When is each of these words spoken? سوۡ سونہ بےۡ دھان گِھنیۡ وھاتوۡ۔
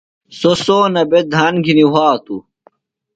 سوۡ 0.39 0.57
سونہ 0.65 1.01
بےۡ 1.09 1.25
دھان 1.33 1.53
گِھنیۡ 1.65 1.91
وھاتوۡ۔ 1.93 2.43